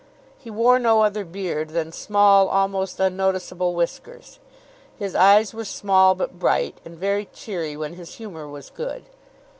He 0.39 0.49
wore 0.49 0.79
no 0.79 1.03
other 1.03 1.23
beard 1.23 1.69
than 1.69 1.91
small, 1.91 2.47
almost 2.49 2.99
unnoticeable 2.99 3.75
whiskers. 3.75 4.39
His 4.97 5.13
eyes 5.13 5.53
were 5.53 5.63
small, 5.63 6.15
but 6.15 6.39
bright, 6.39 6.79
and 6.83 6.97
very 6.97 7.25
cheery 7.25 7.77
when 7.77 7.93
his 7.93 8.15
humour 8.15 8.47
was 8.47 8.71
good. 8.71 9.03